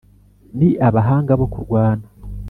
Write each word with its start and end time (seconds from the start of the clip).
Ni 0.57 0.69
abahanga 0.87 1.31
bo 1.39 1.47
kurwana 1.53 2.05